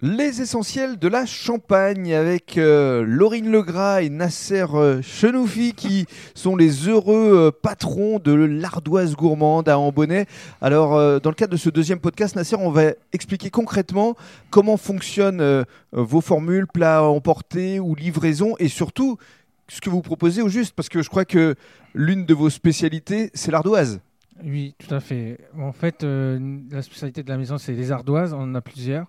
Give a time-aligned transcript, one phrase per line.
[0.00, 6.54] Les essentiels de la Champagne avec euh, Laurine Legras et Nasser euh, Chenoufi qui sont
[6.54, 10.26] les heureux euh, patrons de l'ardoise gourmande à Ambonnet.
[10.60, 14.14] Alors, euh, dans le cadre de ce deuxième podcast, Nasser, on va expliquer concrètement
[14.50, 19.18] comment fonctionnent vos formules, plats emportés ou livraison et surtout
[19.66, 21.56] ce que vous proposez au juste parce que je crois que
[21.92, 23.98] l'une de vos spécialités, c'est l'ardoise.
[24.44, 25.38] Oui, tout à fait.
[25.58, 28.32] En fait, la spécialité de la maison, c'est les ardoises.
[28.32, 29.08] On en a plusieurs,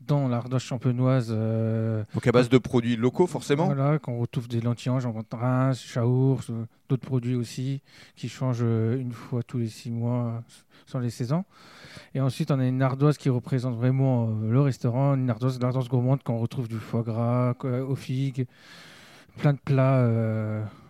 [0.00, 1.28] dont l'ardoise champenoise.
[1.30, 3.66] euh, Donc à base de produits locaux forcément.
[3.66, 7.82] Voilà, qu'on retrouve des lentilles, jambon de Reims, chaours, euh, d'autres produits aussi
[8.16, 10.42] qui changent euh, une fois tous les six mois
[10.86, 11.44] sur les saisons.
[12.14, 16.22] Et ensuite, on a une ardoise qui représente vraiment le restaurant, une ardoise, l'ardoise gourmande
[16.22, 18.46] qu'on retrouve du foie gras, aux figues,
[19.36, 20.06] plein de plats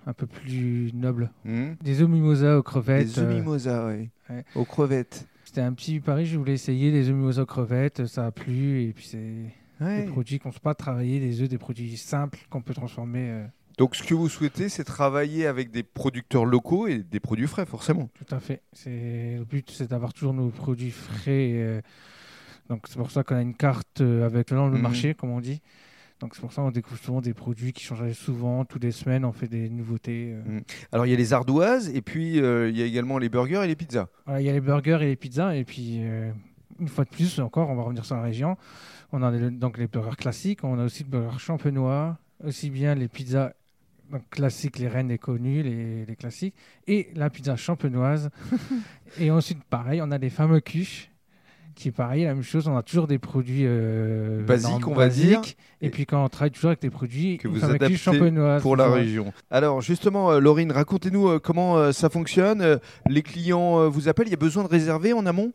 [0.07, 1.31] un peu plus nobles.
[1.45, 1.73] Hmm.
[1.83, 3.09] Des œufs mimosa aux crevettes.
[3.09, 4.09] Des œufs mimosa, ouais.
[4.55, 5.27] Aux crevettes.
[5.49, 8.93] C'était un petit pari, je voulais essayer les œufs aux crevettes, ça a plu, et
[8.93, 10.03] puis c'est Ouais.
[10.03, 13.31] des produits qu'on ne peut pas travailler, des œufs, des produits simples qu'on peut transformer.
[13.31, 13.47] euh,
[13.79, 17.65] Donc ce que vous souhaitez, c'est travailler avec des producteurs locaux et des produits frais,
[17.65, 18.11] forcément.
[18.13, 18.61] Tout à fait.
[18.85, 21.53] Le but, c'est d'avoir toujours nos produits frais.
[21.55, 21.81] euh,
[22.69, 24.79] donc c'est pour ça qu'on a une carte euh, avec le Mhm.
[24.83, 25.63] marché, comme on dit.
[26.21, 29.25] Donc c'est pour ça qu'on découvre souvent des produits qui changent souvent, toutes les semaines,
[29.25, 30.33] on fait des nouveautés.
[30.35, 30.61] euh.
[30.93, 33.63] Alors il y a les ardoises et puis euh, il y a également les burgers
[33.65, 34.09] et les pizzas.
[34.27, 36.33] Voilà, il y a les burgers et les pizzas, et puis euh,
[36.81, 38.57] une fois de plus encore, on va revenir sur la région.
[39.13, 42.95] On a les- donc les burgers classiques, on a aussi le burger champenois, aussi bien
[42.97, 43.53] les pizzas
[44.11, 46.55] donc, classiques, les reines, les connues, les, les classiques,
[46.87, 48.31] et la pizza champenoise.
[49.21, 51.11] et ensuite, pareil, on a les fameux cuches,
[51.79, 54.95] qui est pareil, la même chose, on a toujours des produits euh, Basiques, non, on
[54.95, 55.41] va dire.
[55.41, 57.97] basiques, Et puis quand on travaille toujours avec des produits, Que vous adaptez.
[58.61, 59.33] Pour la région.
[59.51, 62.79] Alors justement, euh, Laurine, racontez-nous euh, comment euh, ça fonctionne.
[63.09, 65.53] Les clients vous appellent, il y a besoin de réserver en amont?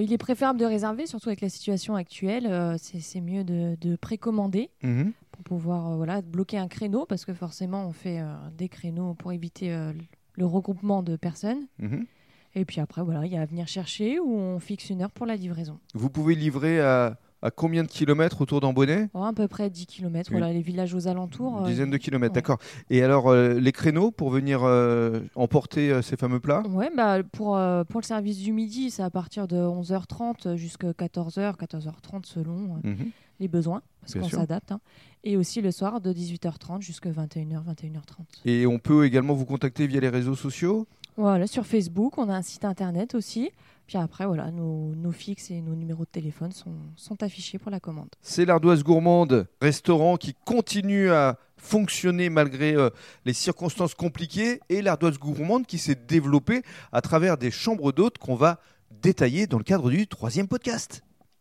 [0.00, 2.76] Il est préférable de réserver, surtout avec la situation actuelle.
[2.78, 5.12] c'est mieux de, de précommander Mhm.
[5.30, 8.24] pour pouvoir euh, voilà, bloquer un créneau, parce que forcément, on fait euh,
[8.58, 9.92] des créneaux pour éviter euh,
[10.36, 11.66] le regroupement de personnes.
[11.78, 12.06] Mhm.
[12.54, 15.10] Et puis après, voilà, il y a à venir chercher ou on fixe une heure
[15.10, 15.78] pour la livraison.
[15.94, 19.86] Vous pouvez livrer à, à combien de kilomètres autour d'Ambonnet Oh, à peu près 10
[19.86, 20.38] km, Oui.
[20.38, 21.58] voilà, les villages aux alentours.
[21.58, 22.40] Une euh, dizaine de kilomètres, ouais.
[22.40, 22.58] d'accord.
[22.90, 26.62] Et alors, euh, les créneaux pour venir euh, emporter ces fameux plats?
[26.68, 30.92] Ouais, bah, pour, euh, pour le service du midi, c'est à partir de 11h30 jusqu'à
[30.92, 33.10] 14h, 14h30 selon Mhm.
[33.40, 34.70] les besoins, parce qu'on s'adapte.
[34.70, 34.80] hein.
[35.24, 38.42] Et aussi le soir de 18h30 jusqu'à 21h, 21h30.
[38.44, 40.86] Et on peut également vous contacter via les réseaux sociaux?
[41.16, 43.50] Voilà, sur Facebook, on a un site internet aussi.
[43.86, 47.80] Puis après, voilà, nos, fixes et nos numéros de téléphone sont, sont affichés pour la
[47.80, 48.08] commande.
[48.22, 52.90] C'est l'Ardoise Gourmande, restaurant qui continue à fonctionner malgré euh,
[53.24, 58.34] les circonstances compliquées, et l'Ardoise Gourmande qui s'est développée à travers des chambres d'hôtes qu'on
[58.34, 58.58] va
[58.90, 61.02] détailler dans le cadre du troisième podcast.